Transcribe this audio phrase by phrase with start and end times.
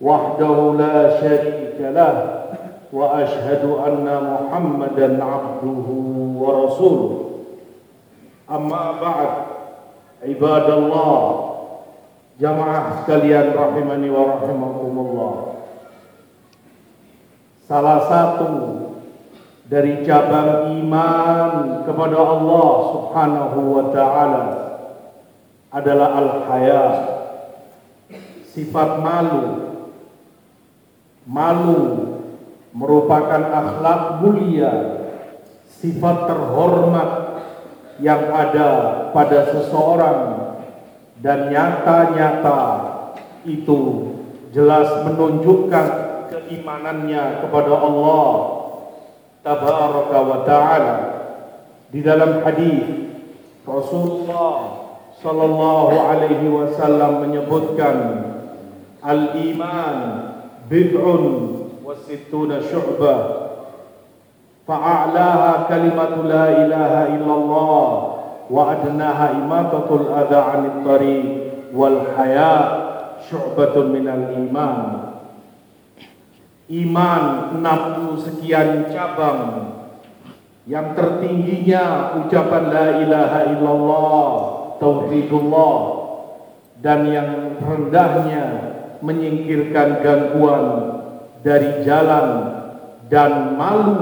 [0.00, 2.42] وحده لا شريك له
[2.92, 5.86] وأشهد أن محمدا عبده
[6.42, 7.20] ورسوله
[8.50, 9.28] أما بعد
[10.28, 11.42] عباد الله
[12.40, 15.34] jamaah sekalian rahimani wa rahimakumullah
[17.68, 18.50] salah satu
[19.70, 24.44] dari cabang iman kepada Allah Subhanahu wa taala
[25.70, 26.84] adalah al-haya
[28.50, 29.65] sifat malu
[31.27, 32.15] malu
[32.71, 34.73] merupakan akhlak mulia
[35.67, 37.09] sifat terhormat
[37.99, 38.69] yang ada
[39.11, 40.19] pada seseorang
[41.19, 42.61] dan nyata-nyata
[43.43, 43.79] itu
[44.55, 45.87] jelas menunjukkan
[46.31, 48.31] keimanannya kepada Allah
[49.41, 50.95] tabaraka wa taala.
[51.87, 52.83] Di dalam hadis
[53.63, 54.55] Rasulullah
[55.17, 57.97] sallallahu alaihi wasallam menyebutkan
[59.01, 60.26] al-iman
[60.67, 61.23] bid'un
[61.81, 63.47] wa sittuna syu'bah.
[64.67, 67.87] Fa'alaha kalimatu la ilaha illallah
[68.51, 71.27] wa adnaha imatatul adha 'anil tariq
[71.71, 72.55] wal haya
[73.31, 74.77] syu'batun minal iman.
[76.67, 77.23] Iman
[77.63, 79.71] 60 sekian cabang.
[80.67, 84.27] Yang tertingginya ucapan la ilaha illallah
[84.83, 85.79] tauhidullah.
[86.83, 90.65] Dan yang rendahnya menyingkirkan gangguan
[91.45, 92.27] dari jalan
[93.07, 93.97] dan malu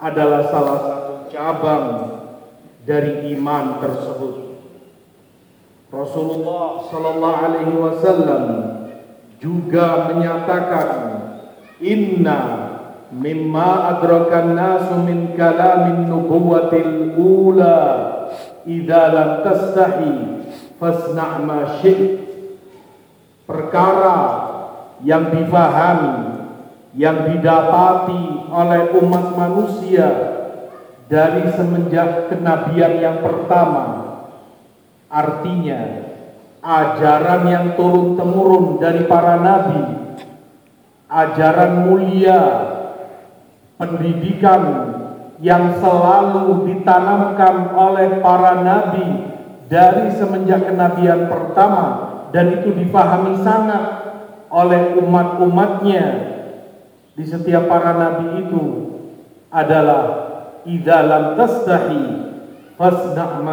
[0.00, 1.86] adalah salah satu cabang
[2.84, 4.34] dari iman tersebut.
[5.90, 8.44] Rasulullah sallallahu alaihi wasallam
[9.42, 10.88] juga menyatakan
[11.82, 12.40] inna
[13.10, 17.78] mimma adrakan nasu min kalamin nubuwatil ula
[18.62, 20.12] idza lam tastahi
[20.78, 21.42] fasna'
[23.50, 24.18] perkara
[25.02, 26.46] yang difahami
[26.94, 30.08] yang didapati oleh umat manusia
[31.10, 34.06] dari semenjak kenabian yang pertama.
[35.10, 36.06] Artinya
[36.62, 39.80] ajaran yang turun temurun dari para nabi
[41.10, 42.42] ajaran mulia
[43.74, 44.62] pendidikan
[45.42, 49.06] yang selalu ditanamkan oleh para nabi
[49.66, 53.82] dari semenjak kenabian pertama dan itu dipahami sangat
[54.50, 56.06] oleh umat-umatnya.
[57.14, 58.62] Di setiap para nabi itu
[59.50, 60.02] adalah
[60.64, 62.02] idalam tastahi
[62.78, 63.44] fasna'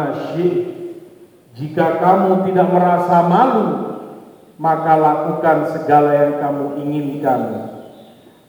[1.58, 3.66] jika kamu tidak merasa malu
[4.58, 7.40] maka lakukan segala yang kamu inginkan.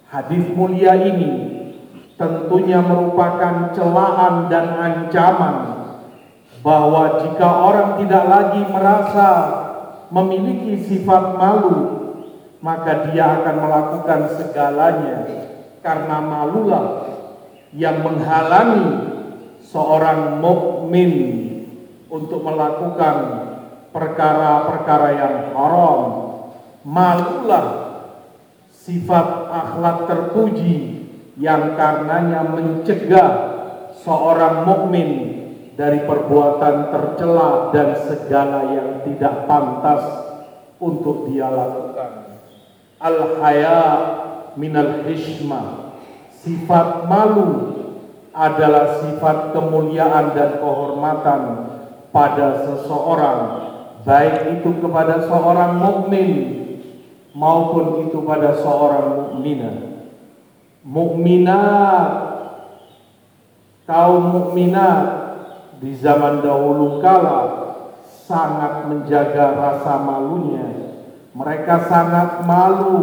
[0.09, 1.31] Hadis mulia ini
[2.17, 5.55] tentunya merupakan celaan dan ancaman
[6.65, 9.29] bahwa jika orang tidak lagi merasa
[10.09, 11.75] memiliki sifat malu,
[12.59, 15.17] maka dia akan melakukan segalanya
[15.79, 16.85] karena malulah
[17.71, 18.85] yang menghalangi
[19.63, 21.13] seorang mukmin
[22.09, 23.15] untuk melakukan
[23.93, 26.01] perkara-perkara yang haram.
[26.83, 27.65] Malulah
[28.73, 31.05] sifat akhlak terpuji
[31.37, 33.29] yang karenanya mencegah
[34.01, 35.38] seorang mukmin
[35.79, 40.03] dari perbuatan tercela dan segala yang tidak pantas
[40.75, 42.35] untuk dia lakukan.
[42.99, 43.79] Al-haya
[44.59, 45.95] minal hishmah.
[46.43, 47.79] Sifat malu
[48.35, 51.41] adalah sifat kemuliaan dan kehormatan
[52.11, 53.39] pada seseorang,
[54.03, 56.31] baik itu kepada seorang mukmin
[57.31, 59.75] maupun itu pada seorang mukminah.
[60.83, 62.11] Mukminat
[63.87, 65.18] kaum mukminat
[65.79, 67.71] di zaman dahulu kala
[68.27, 70.67] sangat menjaga rasa malunya.
[71.33, 72.97] Mereka sangat malu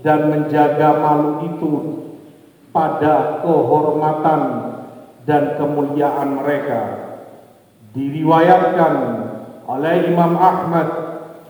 [0.00, 1.72] dan menjaga malu itu
[2.72, 4.40] pada kehormatan
[5.28, 6.80] dan kemuliaan mereka.
[7.92, 8.94] Diriwayatkan
[9.68, 10.88] oleh Imam Ahmad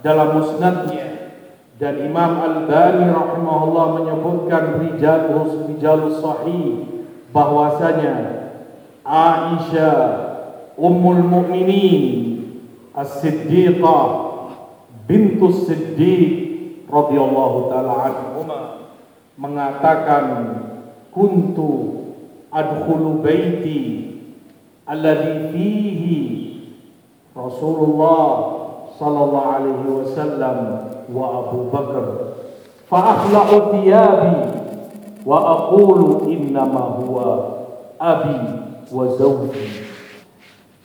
[0.03, 1.39] dalam musnadnya
[1.79, 6.83] dan Imam Al-Bani rahimahullah menyebutkan rijalus rijalus sahih
[7.31, 8.15] bahwasanya
[9.07, 10.28] Aisyah
[10.79, 12.03] Ummul Mukminin
[12.95, 14.07] As-Siddiqah
[15.11, 16.31] bintu Siddiq
[16.87, 18.61] radhiyallahu taala anhuma
[19.35, 20.25] mengatakan
[21.11, 21.99] kuntu
[22.55, 24.07] adkhulu baiti
[24.87, 26.21] alladhi fihi
[27.35, 28.27] Rasulullah
[28.95, 30.59] sallallahu alaihi wasallam
[31.11, 32.07] wa Abu Bakar.
[32.87, 34.35] Fa akhla'u thiyabi
[35.23, 37.27] wa aqulu innama huwa
[38.01, 38.39] abi
[38.91, 39.98] wa zawji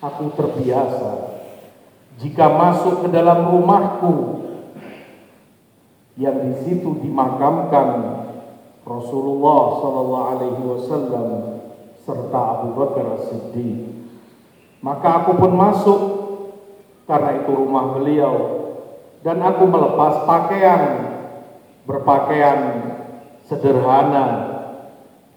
[0.04, 1.12] aku terbiasa.
[2.20, 4.44] Jika masuk ke dalam rumahku
[6.20, 8.22] yang di situ dimakamkan
[8.84, 11.28] Rasulullah Sallallahu Alaihi Wasallam
[12.04, 13.96] serta Abu Bakar Siddiq.
[14.84, 16.02] Maka aku pun masuk.
[17.04, 18.36] Karena itu rumah beliau.
[19.24, 20.84] Dan aku melepas pakaian.
[21.84, 22.60] Berpakaian
[23.44, 24.28] sederhana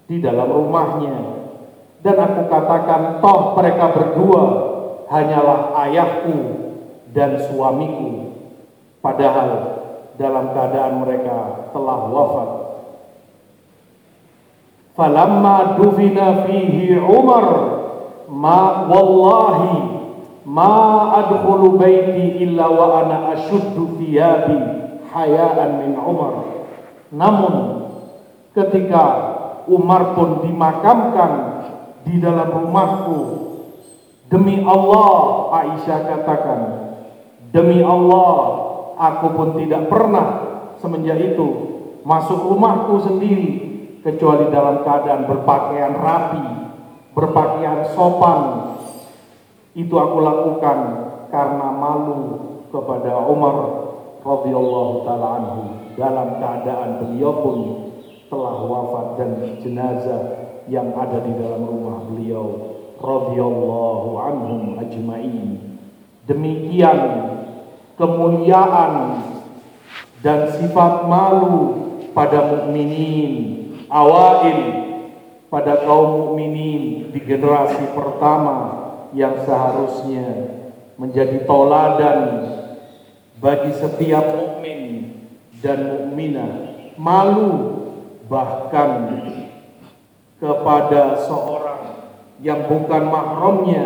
[0.07, 1.36] di dalam rumahnya
[2.05, 4.43] dan aku katakan toh mereka berdua
[5.09, 6.37] hanyalah ayahku
[7.15, 8.35] dan suamiku.
[9.01, 9.51] Padahal
[10.19, 12.51] dalam keadaan mereka telah wafat.
[14.97, 17.47] Falamma dufina fihi Umar
[18.33, 19.75] ma wallahi
[20.49, 20.75] ma
[21.21, 24.57] adkhulu baiti illa wa ana ashuddu thiyabi
[25.13, 26.49] hayaan min Umar.
[27.13, 27.55] Namun
[28.57, 29.05] ketika
[29.69, 31.56] Umar pun dimakamkan
[32.07, 33.19] di dalam rumahku
[34.31, 35.11] demi Allah
[35.51, 36.61] Aisyah katakan
[37.51, 38.35] demi Allah
[38.95, 40.27] aku pun tidak pernah
[40.79, 41.47] semenjak itu
[42.07, 43.67] masuk rumahku sendiri
[44.07, 46.47] kecuali dalam keadaan berpakaian rapi,
[47.11, 48.71] berpakaian sopan.
[49.75, 50.79] Itu aku lakukan
[51.29, 52.21] karena malu
[52.71, 53.57] kepada Umar
[54.23, 55.35] radhiyallahu taala
[55.99, 57.59] dalam keadaan beliau pun
[58.31, 59.31] telah wafat dan
[59.61, 62.47] jenazah yang ada di dalam rumah beliau
[62.99, 65.63] radhiyallahu anhum ajmain.
[66.27, 67.01] Demikian
[67.95, 69.23] kemuliaan
[70.21, 73.33] dan sifat malu pada mukminin
[73.87, 74.59] awail
[75.47, 78.85] pada kaum mukminin di generasi pertama
[79.15, 80.59] yang seharusnya
[80.99, 82.21] menjadi toladan
[83.39, 85.13] bagi setiap mukmin
[85.63, 86.53] dan mukminah
[86.99, 87.51] malu
[88.27, 89.23] bahkan
[90.37, 91.83] kepada seorang
[92.45, 93.85] yang bukan mahramnya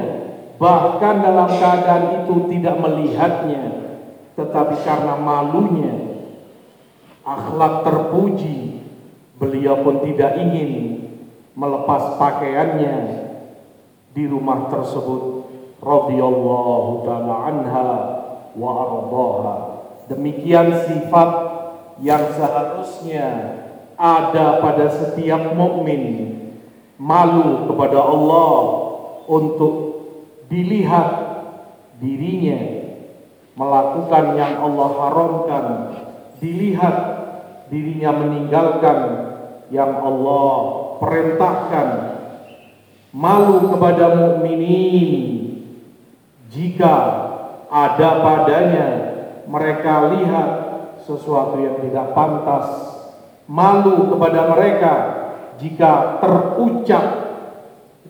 [0.59, 3.63] bahkan dalam keadaan itu tidak melihatnya
[4.35, 5.95] tetapi karena malunya
[7.23, 8.71] akhlak terpuji
[9.41, 11.01] Beliau pun tidak ingin
[11.57, 13.25] melepas pakaiannya
[14.13, 15.49] di rumah tersebut
[15.81, 17.89] radhiyallahu taala anha
[18.53, 19.55] wa.
[20.13, 21.31] Demikian sifat
[22.05, 23.29] yang seharusnya
[24.01, 26.33] ada pada setiap mukmin
[26.97, 28.57] malu kepada Allah
[29.29, 29.75] untuk
[30.49, 31.09] dilihat
[32.01, 32.81] dirinya
[33.53, 35.67] melakukan yang Allah haramkan,
[36.41, 36.97] dilihat
[37.69, 38.99] dirinya meninggalkan
[39.69, 40.49] yang Allah
[40.97, 41.89] perintahkan.
[43.11, 45.51] Malu kepada mukminin
[46.47, 46.95] jika
[47.67, 48.87] ada padanya
[49.51, 50.51] mereka lihat
[51.03, 52.90] sesuatu yang tidak pantas
[53.51, 54.95] malu kepada mereka
[55.59, 57.07] jika terucap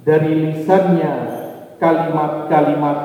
[0.04, 1.14] dari lisannya
[1.80, 2.98] kalimat-kalimat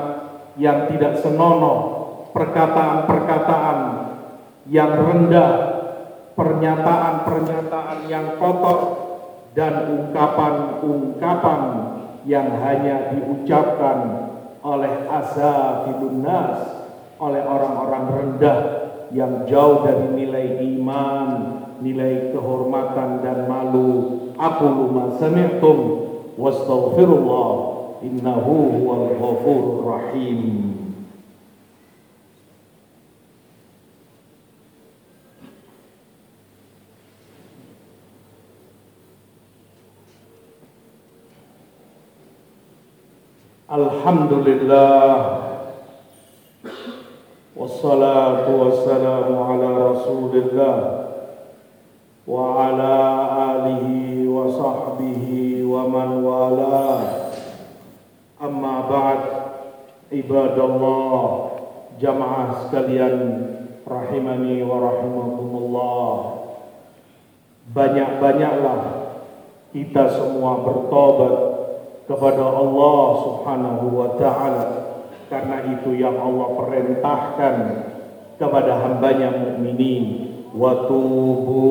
[0.60, 1.96] yang tidak senonoh
[2.36, 3.78] perkataan-perkataan
[4.68, 5.52] yang rendah
[6.36, 8.78] pernyataan-pernyataan yang kotor
[9.56, 11.60] dan ungkapan-ungkapan
[12.28, 14.28] yang hanya diucapkan
[14.60, 16.60] oleh azafilun nas
[17.16, 18.58] oleh orang-orang rendah
[19.08, 21.28] yang jauh dari nilai iman,
[21.80, 24.20] nilai kehormatan dan malu.
[24.36, 25.78] Aku luma sami'tum
[26.36, 27.48] wastaghfirullah
[28.04, 30.72] innahu huwal ghafurur rahim.
[43.66, 45.46] Alhamdulillah
[47.56, 50.76] Wassalatu wassalamu ala rasulillah
[52.26, 56.90] Alihi wa sahbihi wa man wala
[58.42, 59.20] Amma ba'd
[60.10, 61.22] Ibadallah
[62.02, 63.14] Jamaah sekalian
[63.86, 66.10] Rahimani wa rahimakumullah
[67.70, 68.80] Banyak-banyaklah
[69.70, 71.56] Kita semua bertobat
[72.06, 74.66] kepada Allah Subhanahu wa taala.
[75.26, 77.54] Karena itu yang Allah perintahkan
[78.38, 81.66] kepada hambanya mukminin wa tubu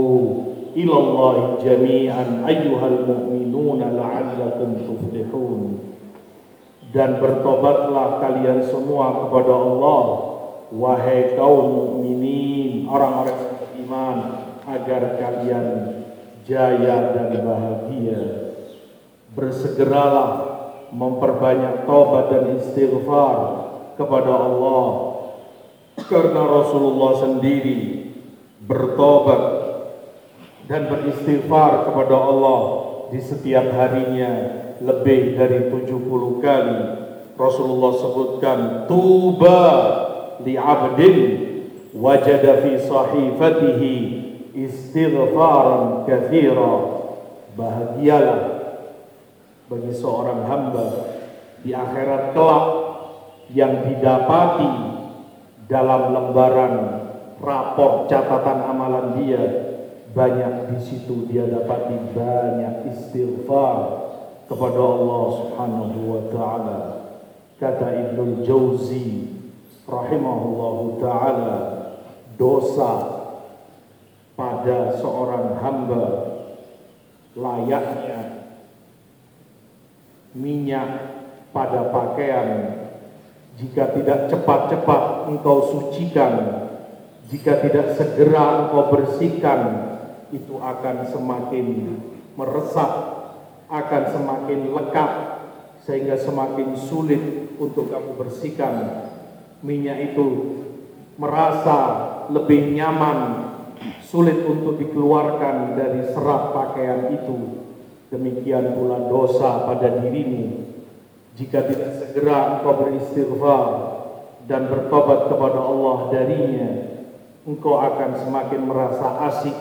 [0.76, 5.80] ilallahi jami'an ayyuhal mu'minuna la'allakum tuflihun
[6.92, 10.04] dan bertobatlah kalian semua kepada Allah
[10.72, 14.18] wahai kaum mukminin orang-orang beriman
[14.66, 15.68] agar kalian
[16.48, 18.22] jaya dan bahagia.
[19.36, 20.30] Bersegeralah
[20.96, 23.36] memperbanyak taubat dan istighfar
[24.00, 24.86] kepada Allah
[26.08, 28.15] karena Rasulullah sendiri
[28.66, 29.42] bertobat
[30.66, 32.62] dan beristighfar kepada Allah
[33.14, 34.34] di setiap harinya
[34.82, 36.82] lebih dari 70 kali.
[37.36, 39.62] Rasulullah sebutkan tuba
[40.42, 41.18] li abdin
[41.94, 43.94] wajada fi sahifatihi
[44.58, 46.76] istighfaran kathira.
[47.56, 48.42] Bahagialah
[49.72, 50.88] bagi seorang hamba
[51.64, 52.68] di akhirat kelak
[53.54, 54.74] yang didapati
[55.72, 57.05] dalam lembaran
[57.42, 59.44] rapor catatan amalan dia
[60.16, 61.28] banyak di situ.
[61.28, 63.78] Dia dapati banyak istighfar
[64.48, 66.80] kepada Allah Subhanahu wa taala.
[67.60, 69.32] Kata Ibnu Jauzi
[69.88, 71.56] rahimahullahu taala
[72.40, 72.94] dosa
[74.36, 76.06] pada seorang hamba
[77.36, 78.48] layaknya
[80.36, 80.90] minyak
[81.56, 82.48] pada pakaian.
[83.56, 86.65] Jika tidak cepat-cepat engkau sucikan
[87.26, 89.62] jika tidak segera engkau bersihkan
[90.30, 91.66] itu akan semakin
[92.38, 92.92] meresap
[93.66, 95.12] akan semakin lekat
[95.82, 98.74] sehingga semakin sulit untuk kamu bersihkan.
[99.66, 100.28] Minyak itu
[101.18, 101.78] merasa
[102.30, 103.50] lebih nyaman
[104.06, 107.66] sulit untuk dikeluarkan dari serat pakaian itu.
[108.14, 110.78] Demikian pula dosa pada dirimu.
[111.36, 113.66] Jika tidak segera engkau beristighfar
[114.46, 116.95] dan bertobat kepada Allah darinya
[117.49, 119.57] engkau akan semakin merasa asik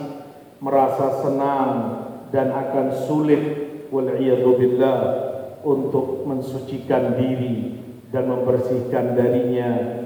[0.59, 1.71] merasa senang
[2.29, 3.43] dan akan sulit
[3.89, 4.05] wal
[4.59, 4.99] billah
[5.63, 7.79] untuk mensucikan diri
[8.11, 9.99] dan membersihkan darinya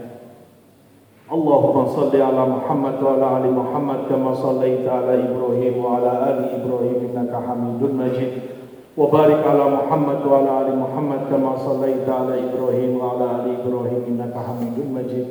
[1.33, 7.33] اللهم صل على محمد وعلى ال محمد كما صليت على ابراهيم وعلى ال ابراهيم انك
[7.33, 8.33] حميد مجيد
[8.99, 14.77] وبارك على محمد وعلى ال محمد كما صليت على ابراهيم وعلى ال ابراهيم انك حميد
[14.77, 15.27] مجيد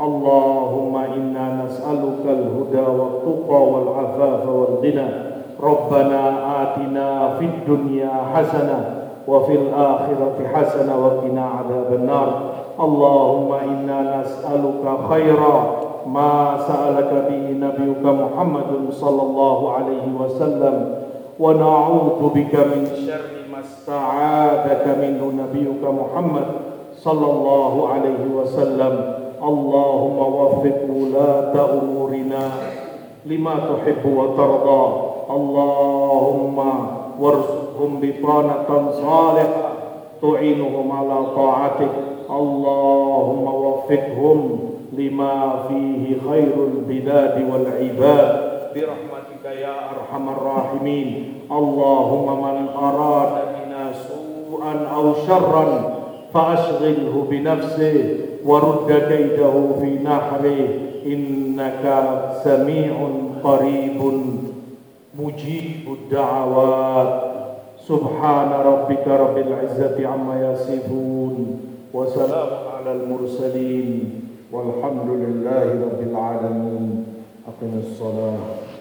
[0.00, 5.08] اللهم إنا نسألك الهدى والتقى والعفاف والغنى.
[5.62, 6.22] ربنا
[6.62, 8.78] آتنا في الدنيا حسنة
[9.28, 12.28] وفي الآخرة حسنة وقنا عذاب النار.
[12.80, 15.56] اللهم إنا نسألك خيرا
[16.06, 20.76] ما سألك به نبيك محمد صلى الله عليه وسلم.
[21.40, 26.46] ونعوذ بك من شر ما استعاذك منه نبيك محمد
[26.98, 29.23] صلى الله عليه وسلم.
[29.44, 32.50] اللهم وفق ولاة أمورنا
[33.26, 34.84] لما تحب وترضى.
[35.30, 36.58] اللهم
[37.20, 39.72] وارزقهم بطانة صالحة
[40.22, 41.94] تعينهم على طاعتك.
[42.30, 44.58] اللهم وفقهم
[44.92, 45.34] لما
[45.68, 48.28] فيه خير البلاد والعباد.
[48.74, 51.08] برحمتك يا أرحم الراحمين.
[51.52, 55.94] اللهم من أراد بنا سوءا أو شرا
[56.34, 58.16] فأشغله بنفسه.
[58.44, 60.68] ورد كيده في نحره
[61.06, 61.84] إنك
[62.44, 63.08] سميع
[63.44, 64.00] قريب
[65.18, 67.22] مجيب الدعوات.
[67.88, 71.60] سبحان ربك رب العزة عما يصفون
[71.94, 74.20] وسلام على المرسلين
[74.52, 77.04] والحمد لله رب العالمين.
[77.48, 78.73] أقم الصلاة.